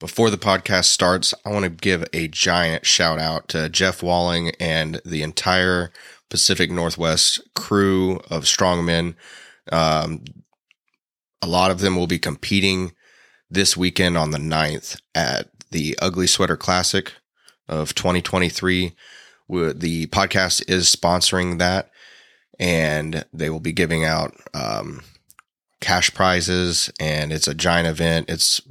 [0.00, 4.52] Before the podcast starts, I want to give a giant shout out to Jeff Walling
[4.58, 5.92] and the entire
[6.30, 9.14] Pacific Northwest crew of strongmen.
[9.70, 10.24] Um,
[11.42, 12.92] a lot of them will be competing
[13.50, 17.12] this weekend on the 9th at the Ugly Sweater Classic
[17.68, 18.94] of 2023.
[19.50, 21.90] The podcast is sponsoring that,
[22.58, 25.02] and they will be giving out um,
[25.82, 28.30] cash prizes, and it's a giant event.
[28.30, 28.62] It's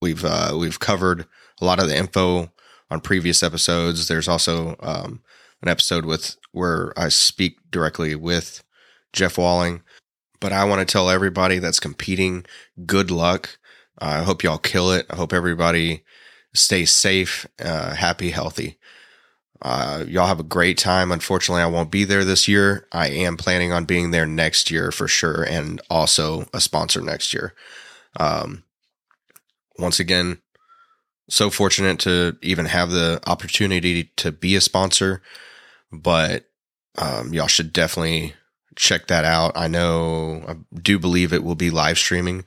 [0.00, 1.26] We've uh, we've covered
[1.60, 2.52] a lot of the info
[2.90, 4.08] on previous episodes.
[4.08, 5.22] There's also um,
[5.62, 8.62] an episode with where I speak directly with
[9.12, 9.82] Jeff Walling.
[10.40, 12.44] But I want to tell everybody that's competing,
[12.84, 13.58] good luck.
[13.98, 15.06] I hope y'all kill it.
[15.08, 16.04] I hope everybody
[16.54, 18.78] stays safe, uh, happy, healthy.
[19.62, 21.10] Uh, y'all have a great time.
[21.10, 22.86] Unfortunately, I won't be there this year.
[22.92, 27.32] I am planning on being there next year for sure, and also a sponsor next
[27.32, 27.54] year.
[28.20, 28.64] Um,
[29.78, 30.40] once again,
[31.28, 35.22] so fortunate to even have the opportunity to be a sponsor,
[35.92, 36.46] but
[36.96, 38.34] um, y'all should definitely
[38.76, 39.52] check that out.
[39.56, 42.44] I know, I do believe it will be live streaming.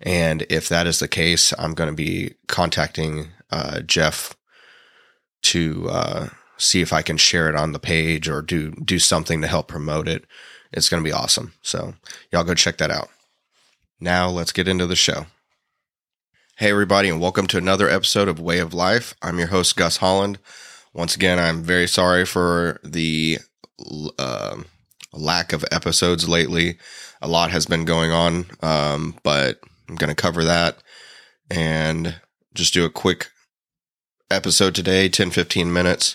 [0.00, 4.36] And if that is the case, I'm going to be contacting uh, Jeff
[5.42, 9.42] to uh, see if I can share it on the page or do do something
[9.42, 10.24] to help promote it.
[10.72, 11.54] It's going to be awesome.
[11.62, 11.94] So
[12.30, 13.08] y'all go check that out.
[13.98, 15.26] Now let's get into the show.
[16.60, 19.14] Hey, everybody, and welcome to another episode of Whey of Life.
[19.22, 20.38] I'm your host, Gus Holland.
[20.92, 23.38] Once again, I'm very sorry for the
[24.18, 24.58] uh,
[25.10, 26.76] lack of episodes lately.
[27.22, 30.76] A lot has been going on, um, but I'm going to cover that
[31.50, 32.20] and
[32.52, 33.30] just do a quick
[34.30, 36.14] episode today 10 15 minutes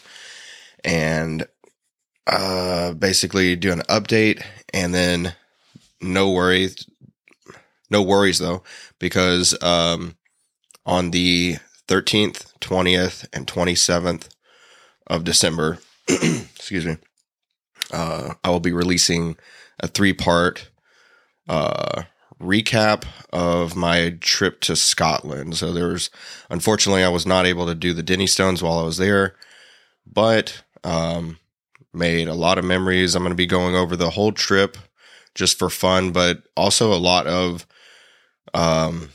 [0.83, 1.47] and
[2.27, 4.43] uh, basically do an update
[4.75, 5.33] and then
[6.01, 6.85] no worries
[7.89, 8.61] no worries though
[8.99, 10.15] because um,
[10.85, 14.29] on the 13th, 20th, and 27th
[15.07, 15.79] of December.
[16.07, 16.97] excuse me.
[17.91, 19.37] Uh, I will be releasing
[19.79, 20.69] a three part
[21.47, 22.03] uh,
[22.41, 25.57] recap of my trip to Scotland.
[25.57, 26.09] So there's,
[26.49, 29.35] unfortunately, I was not able to do the Dinnie Stones while I was there,
[30.05, 31.37] but um,
[31.93, 33.15] made a lot of memories.
[33.15, 34.77] I'm going to be going over the whole trip
[35.33, 37.65] just for fun, but also a lot of
[38.53, 39.09] um,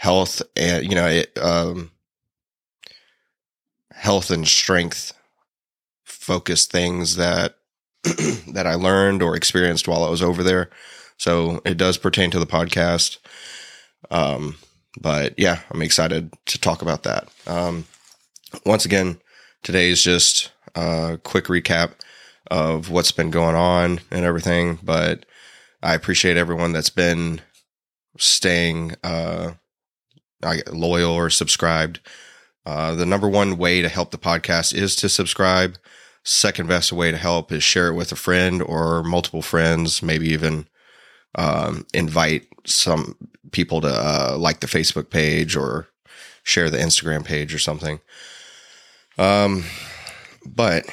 [0.00, 1.90] health and you know it, um,
[3.92, 5.12] health and strength
[6.04, 7.56] focused things that
[8.54, 10.70] that I learned or experienced while I was over there.
[11.18, 13.18] So it does pertain to the podcast.
[14.10, 14.56] Um,
[14.98, 17.28] but yeah, I'm excited to talk about that.
[17.46, 17.84] Um,
[18.64, 19.20] once again,
[19.62, 21.92] today is just a quick recap
[22.50, 24.78] of what's been going on and everything.
[24.82, 25.26] But
[25.82, 27.42] I appreciate everyone that's been
[28.16, 29.52] staying uh,
[30.72, 32.00] loyal or subscribed.
[32.66, 35.76] Uh, the number one way to help the podcast is to subscribe.
[36.22, 40.28] Second best way to help is share it with a friend or multiple friends, maybe
[40.28, 40.68] even
[41.34, 43.16] um, invite some
[43.52, 45.88] people to uh, like the Facebook page or
[46.42, 48.00] share the Instagram page or something.
[49.18, 49.64] Um,
[50.44, 50.84] but,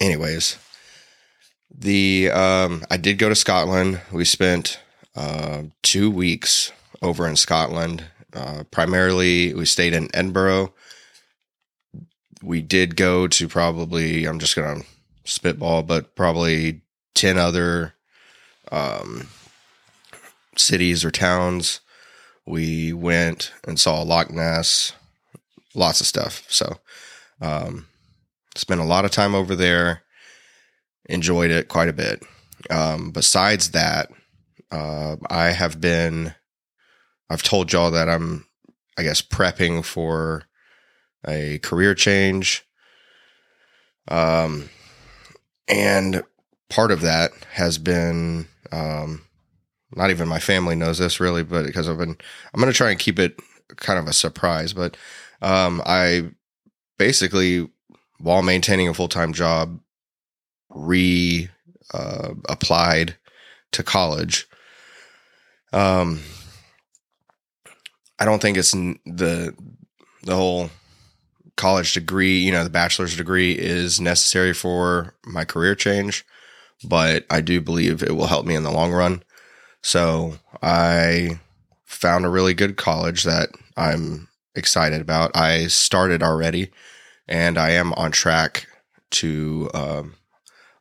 [0.00, 0.58] anyways,
[1.70, 4.00] the um, I did go to Scotland.
[4.12, 4.80] We spent
[5.16, 6.72] uh, two weeks
[7.02, 8.04] over in Scotland
[8.34, 10.74] uh, primarily, we stayed in Edinburgh.
[12.42, 14.86] We did go to probably, I'm just going to
[15.24, 16.82] spitball, but probably
[17.14, 17.94] 10 other
[18.72, 19.28] um,
[20.56, 21.80] cities or towns.
[22.44, 24.92] We went and saw Loch Ness,
[25.74, 26.44] lots of stuff.
[26.48, 26.78] So,
[27.40, 27.86] um,
[28.56, 30.02] spent a lot of time over there,
[31.06, 32.22] enjoyed it quite a bit.
[32.68, 34.10] Um, besides that,
[34.70, 36.34] uh, I have been
[37.30, 38.46] I've told y'all that I'm,
[38.98, 40.44] I guess, prepping for
[41.26, 42.66] a career change.
[44.08, 44.68] Um,
[45.68, 46.22] and
[46.68, 49.22] part of that has been, um,
[49.94, 52.16] not even my family knows this really, but because I've been,
[52.52, 53.38] I'm going to try and keep it
[53.76, 54.96] kind of a surprise, but,
[55.40, 56.30] um, I
[56.98, 57.68] basically,
[58.18, 59.80] while maintaining a full time job,
[60.70, 61.48] re,
[61.92, 63.16] uh, applied
[63.72, 64.46] to college.
[65.72, 66.20] Um,
[68.18, 69.54] I don't think it's the
[70.22, 70.70] the whole
[71.56, 76.24] college degree, you know, the bachelor's degree is necessary for my career change,
[76.84, 79.22] but I do believe it will help me in the long run.
[79.82, 81.40] So I
[81.84, 85.36] found a really good college that I'm excited about.
[85.36, 86.70] I started already
[87.28, 88.66] and I am on track
[89.10, 90.14] to, um,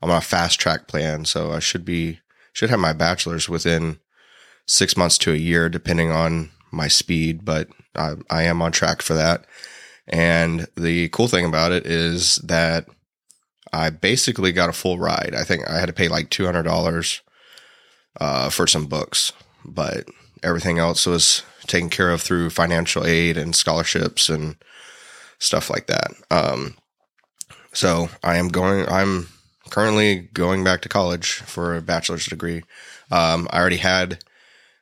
[0.02, 1.26] I'm on a fast track plan.
[1.26, 2.20] So I should be,
[2.52, 4.00] should have my bachelor's within
[4.66, 9.02] six months to a year, depending on my speed, but I, I am on track
[9.02, 9.46] for that.
[10.08, 12.88] And the cool thing about it is that
[13.72, 15.34] I basically got a full ride.
[15.36, 17.22] I think I had to pay like two hundred dollars
[18.20, 19.32] uh, for some books,
[19.64, 20.08] but
[20.44, 24.58] everything else was taken care of through financial aid and scholarships and
[25.40, 26.12] stuff like that.
[26.30, 26.76] Um,
[27.72, 28.88] so I am going.
[28.90, 29.30] I'm
[29.70, 32.64] currently going back to college for a bachelor's degree.
[33.10, 34.24] Um, I already had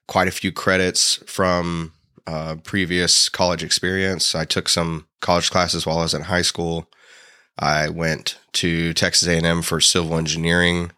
[0.07, 1.93] quite a few credits from
[2.27, 4.35] uh, previous college experience.
[4.35, 6.87] I took some college classes while I was in high school.
[7.57, 10.91] I went to Texas A&M for civil engineering,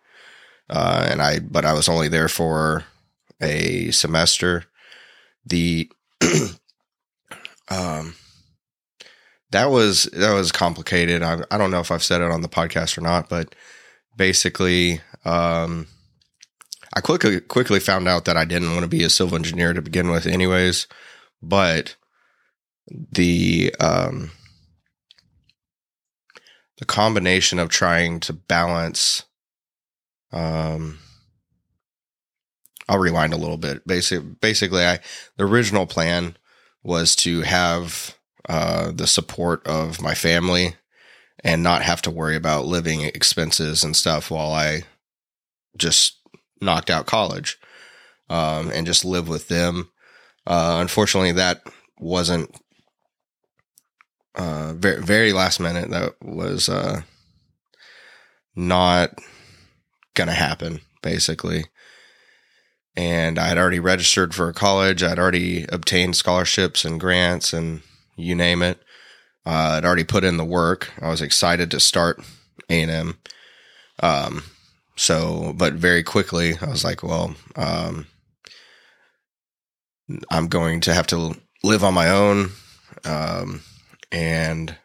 [0.70, 2.86] uh, and I but I was only there for
[3.42, 4.66] a semester.
[5.46, 5.92] The
[7.70, 8.16] um,
[9.52, 11.22] that was that was complicated.
[11.22, 13.56] I, I don't know if I've said it on the podcast or not, but
[14.16, 15.88] basically, um,
[16.96, 19.82] I quickly quickly found out that I didn't want to be a civil engineer to
[19.82, 20.88] begin with, anyways.
[21.42, 21.96] But
[22.88, 24.32] the um,
[26.78, 29.24] the combination of trying to balance,
[30.32, 31.00] um,
[32.88, 33.88] I'll rewind a little bit.
[33.88, 35.00] Basically, basically, I
[35.38, 36.38] the original plan
[36.84, 38.16] was to have
[38.48, 40.76] uh, the support of my family
[41.44, 44.84] and not have to worry about living expenses and stuff while I
[45.76, 46.18] just
[46.62, 47.58] knocked out college
[48.30, 49.90] um, and just live with them.
[50.46, 51.62] Uh, unfortunately, that
[51.98, 52.50] wasn't
[54.36, 55.90] uh, very very last minute.
[55.90, 57.02] That was uh,
[58.56, 59.18] not
[60.16, 61.66] gonna happen, basically.
[62.96, 65.02] And I had already registered for a college.
[65.02, 67.82] I'd already obtained scholarships and grants and
[68.16, 68.80] you name it.
[69.46, 70.92] Uh, I'd already put in the work.
[71.02, 72.24] I was excited to start
[72.70, 73.18] A and M.
[74.02, 74.44] Um,
[74.96, 78.08] so, but very quickly, I was like, well, um,
[80.30, 82.52] I'm going to have to live on my own
[83.06, 83.62] um,
[84.12, 84.76] and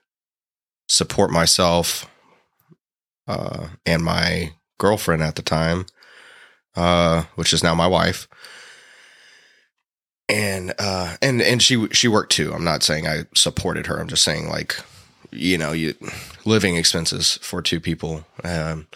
[0.88, 2.08] support myself
[3.26, 5.86] uh, and my girlfriend at the time,
[6.76, 8.28] uh, which is now my wife.
[10.30, 12.52] And uh, and and she she worked too.
[12.52, 13.98] I'm not saying I supported her.
[13.98, 14.78] I'm just saying like,
[15.30, 15.94] you know, you
[16.44, 18.26] living expenses for two people.
[18.44, 18.88] Um,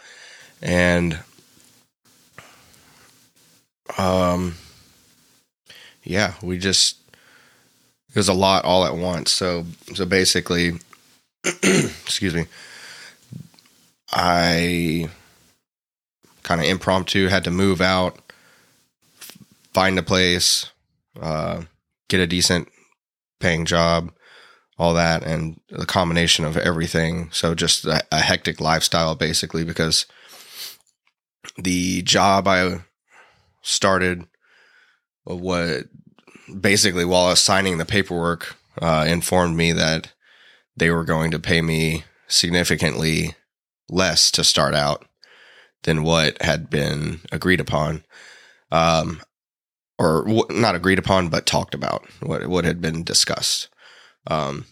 [0.62, 1.19] and
[3.99, 4.55] um
[6.05, 6.97] yeah we just
[8.09, 9.31] it was a lot all at once.
[9.31, 10.73] So so basically
[11.44, 12.47] excuse me
[14.14, 15.09] i
[16.43, 18.19] kind of impromptu had to move out
[19.73, 20.70] find a place
[21.20, 21.62] uh
[22.09, 22.69] get a decent
[23.41, 24.12] paying job
[24.79, 27.29] all that and the combination of everything.
[27.31, 30.06] So just a, a hectic lifestyle basically because
[31.56, 32.81] the job I
[33.62, 34.26] started
[35.25, 35.84] what
[36.60, 40.12] basically while I was signing the paperwork uh, informed me that
[40.76, 43.34] they were going to pay me significantly
[43.88, 45.06] less to start out
[45.82, 48.04] than what had been agreed upon,
[48.70, 49.20] um,
[49.99, 53.69] or w- not agreed upon, but talked about what what had been discussed.
[54.28, 54.66] Um,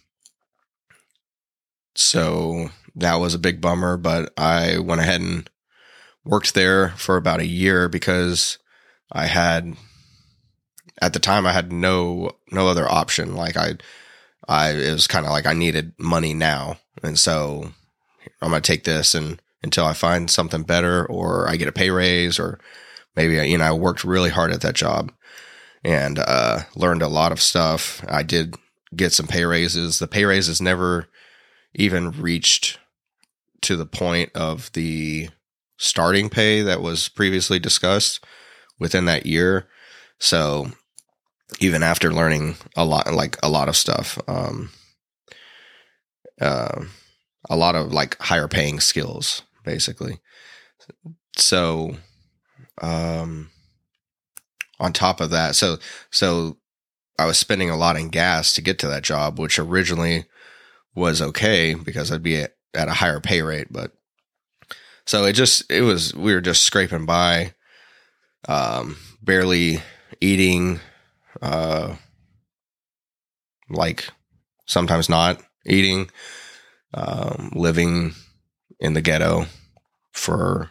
[1.94, 5.50] so that was a big bummer, but I went ahead and
[6.24, 8.58] worked there for about a year because
[9.10, 9.76] I had
[11.00, 13.34] at the time I had no no other option.
[13.34, 13.74] Like I
[14.48, 16.78] I it was kind of like I needed money now.
[17.02, 17.72] And so
[18.42, 21.72] I'm going to take this and until I find something better or I get a
[21.72, 22.58] pay raise or
[23.16, 25.12] maybe you know I worked really hard at that job
[25.84, 28.04] and uh learned a lot of stuff.
[28.08, 28.54] I did
[28.94, 29.98] get some pay raises.
[29.98, 31.08] The pay raises never
[31.74, 32.78] even reached
[33.62, 35.28] to the point of the
[35.80, 38.22] starting pay that was previously discussed
[38.78, 39.66] within that year.
[40.18, 40.70] So
[41.58, 44.70] even after learning a lot, like a lot of stuff, um,
[46.38, 46.84] uh,
[47.48, 50.20] a lot of like higher paying skills, basically.
[51.36, 51.96] So,
[52.82, 53.50] um,
[54.78, 55.78] on top of that, so,
[56.10, 56.58] so
[57.18, 60.26] I was spending a lot in gas to get to that job, which originally
[60.94, 63.92] was okay because I'd be at, at a higher pay rate, but
[65.06, 67.54] so it just it was we were just scraping by,
[68.48, 69.78] um, barely
[70.20, 70.80] eating,
[71.42, 71.96] uh,
[73.68, 74.08] like
[74.66, 76.10] sometimes not eating,
[76.94, 78.12] um, living
[78.78, 79.46] in the ghetto
[80.12, 80.70] for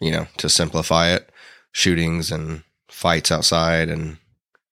[0.00, 1.30] you know to simplify it,
[1.72, 4.18] shootings and fights outside and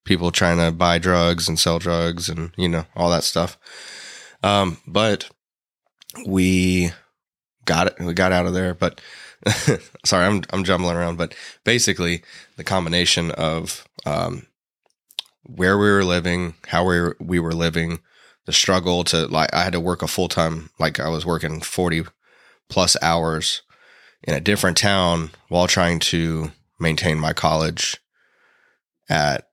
[0.05, 3.57] people trying to buy drugs and sell drugs and you know all that stuff.
[4.43, 5.29] Um, but
[6.25, 6.91] we
[7.65, 7.95] got it.
[7.99, 9.01] We got out of there, but
[10.05, 11.17] sorry, I'm I'm jumbling around.
[11.17, 12.23] But basically,
[12.57, 14.47] the combination of um,
[15.43, 17.99] where we were living, how we were, we were living,
[18.45, 21.61] the struggle to like, I had to work a full time, like I was working
[21.61, 22.03] 40
[22.69, 23.61] plus hours
[24.23, 27.97] in a different town while trying to maintain my college
[29.09, 29.47] at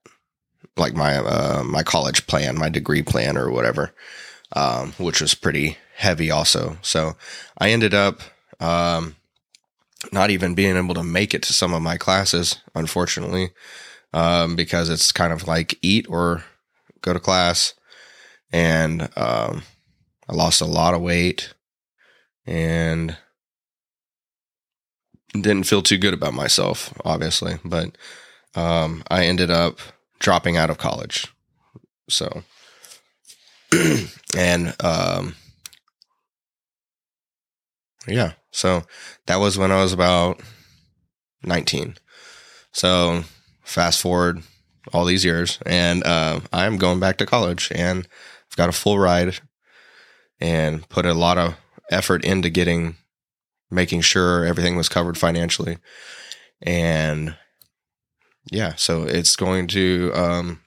[0.77, 3.93] like my, uh, my college plan, my degree plan or whatever,
[4.55, 6.78] um, which was pretty heavy also.
[6.83, 7.17] So
[7.59, 8.21] I ended up,
[8.61, 9.17] um,
[10.12, 13.50] not even being able to make it to some of my classes, unfortunately,
[14.12, 16.45] um, because it's kind of like eat or
[17.00, 17.75] go to class.
[18.52, 19.62] And um,
[20.28, 21.52] I lost a lot of weight
[22.47, 23.17] and
[25.33, 27.59] didn't feel too good about myself, obviously.
[27.64, 27.99] But
[28.55, 29.78] um, I ended up
[30.19, 31.26] dropping out of college.
[32.09, 32.43] So,
[34.37, 35.35] and um,
[38.07, 38.83] yeah, so
[39.27, 40.41] that was when I was about
[41.43, 41.97] 19.
[42.73, 43.25] So
[43.63, 44.43] fast forward
[44.93, 48.09] all these years, and uh, I'm going back to college, and
[48.51, 49.39] I've got a full ride,
[50.41, 51.57] and put a lot of
[51.91, 52.97] effort into getting,
[53.71, 55.79] making sure everything was covered financially,
[56.63, 57.37] and
[58.51, 60.13] yeah, so it's going to.
[60.15, 60.61] Um,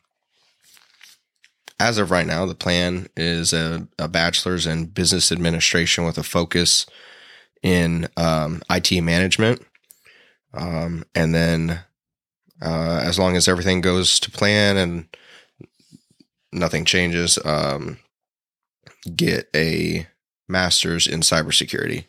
[1.82, 6.24] as of right now, the plan is a, a bachelor's in business administration with a
[6.24, 6.86] focus
[7.64, 9.66] in um, IT management.
[10.54, 11.80] Um, and then,
[12.62, 15.08] uh, as long as everything goes to plan and
[16.52, 17.98] nothing changes, um,
[19.16, 20.06] get a
[20.48, 22.06] master's in cybersecurity.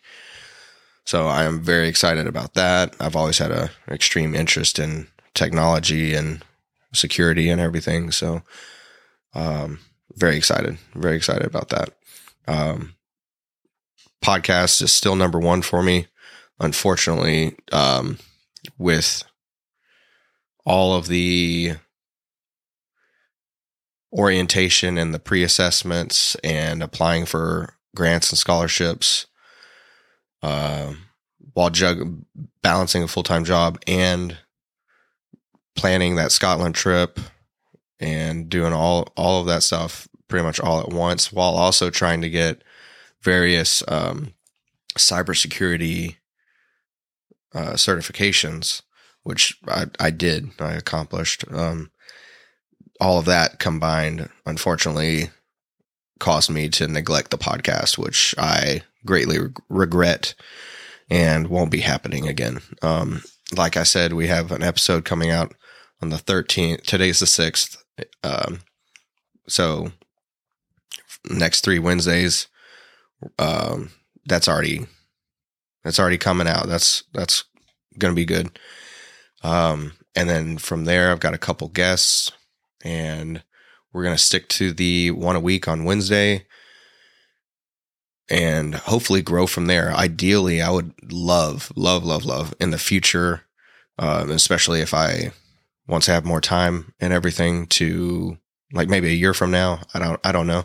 [1.07, 2.95] So I am very excited about that.
[3.00, 6.45] I've always had a extreme interest in technology and
[6.93, 8.11] security and everything.
[8.11, 8.43] So,
[9.35, 9.79] um,
[10.15, 11.91] very excited, very excited about that.
[12.47, 12.95] Um,
[14.23, 16.07] podcast is still number one for me.
[16.61, 18.19] Unfortunately, um,
[18.79, 19.25] with
[20.65, 21.75] all of the
[24.12, 29.27] orientation and the pre assessments and applying for grants and scholarships,
[30.43, 30.93] uh,
[31.55, 32.23] while jug-
[32.62, 34.37] balancing a full time job and
[35.75, 37.19] planning that Scotland trip
[38.03, 42.21] and doing all all of that stuff pretty much all at once, while also trying
[42.23, 42.63] to get
[43.23, 44.35] various um,
[44.99, 46.17] cybersecurity
[47.55, 48.83] uh, certifications,
[49.23, 51.45] which I, I did, I accomplished.
[51.51, 51.91] Um,
[53.01, 55.31] all of that combined, unfortunately,
[56.19, 60.35] caused me to neglect the podcast, which I greatly re- regret
[61.11, 62.61] and won't be happening again.
[62.81, 63.23] Um,
[63.57, 65.55] like I said, we have an episode coming out
[66.01, 66.83] on the 13th.
[66.83, 67.82] Today's the 6th.
[68.23, 68.61] Um,
[69.49, 69.93] so
[71.31, 72.49] next three Wednesdays,
[73.39, 73.91] um,
[74.27, 74.87] that's already
[75.85, 76.67] that's already coming out.
[76.69, 77.45] That's that's
[77.99, 78.59] gonna be good.
[79.43, 82.31] Um, and then from there, I've got a couple guests,
[82.85, 83.43] and
[83.93, 86.47] we're gonna stick to the one a week on Wednesday,
[88.29, 89.93] and hopefully grow from there.
[89.93, 93.43] Ideally, I would love, love, love, love in the future,
[93.99, 95.33] um, especially if I
[95.87, 98.39] once I have more time and everything to
[98.73, 99.81] like maybe a year from now.
[99.93, 100.65] I don't, I don't know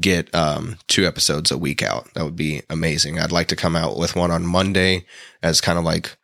[0.00, 2.12] get um, two episodes a week out.
[2.14, 3.18] That would be amazing.
[3.18, 5.04] I'd like to come out with one on Monday
[5.42, 6.16] as kind of like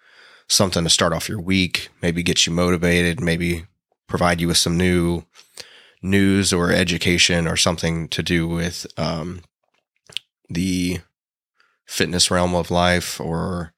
[0.49, 3.67] something to start off your week, maybe get you motivated, maybe
[4.07, 5.25] provide you with some new
[6.03, 9.43] news or education or something to do with um,
[10.49, 11.01] the
[11.87, 13.75] fitness realm of life or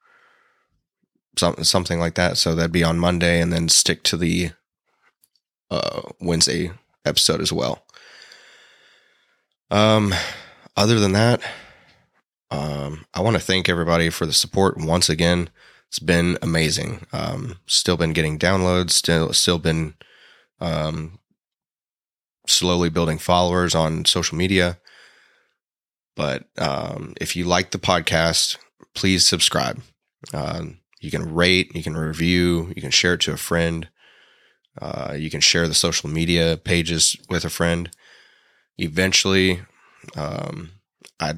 [1.37, 2.37] something something like that.
[2.37, 4.51] So that'd be on Monday, and then stick to the
[5.69, 6.71] uh, Wednesday
[7.05, 7.83] episode as well.
[9.69, 10.13] Um,
[10.75, 11.41] other than that,
[12.51, 15.49] um, I want to thank everybody for the support once again.
[15.87, 17.05] It's been amazing.
[17.13, 18.91] Um, still been getting downloads.
[18.91, 19.95] Still, still been
[20.59, 21.19] um,
[22.47, 24.77] slowly building followers on social media.
[26.15, 28.57] But um, if you like the podcast,
[28.93, 29.81] please subscribe.
[30.33, 33.89] Um, you can rate, you can review, you can share it to a friend.
[34.81, 37.89] Uh, you can share the social media pages with a friend
[38.81, 39.61] eventually,
[40.15, 40.71] um,
[41.19, 41.33] I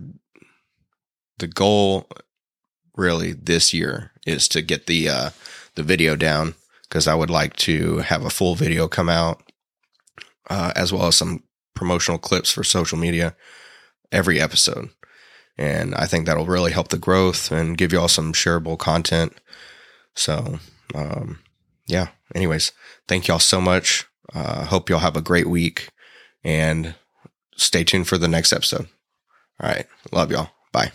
[1.39, 2.07] the goal
[2.95, 5.29] really this year is to get the uh,
[5.75, 9.43] the video down because I would like to have a full video come out
[10.49, 11.43] uh, as well as some
[11.73, 13.35] promotional clips for social media
[14.11, 14.89] every episode.
[15.57, 19.33] And I think that'll really help the growth and give you all some shareable content.
[20.15, 20.59] So,
[20.95, 21.39] um,
[21.87, 22.07] yeah.
[22.33, 22.71] Anyways,
[23.07, 24.05] thank y'all so much.
[24.33, 25.89] Uh, hope y'all have a great week
[26.43, 26.95] and
[27.55, 28.87] stay tuned for the next episode.
[29.59, 29.85] All right.
[30.11, 30.49] Love y'all.
[30.71, 30.91] Bye.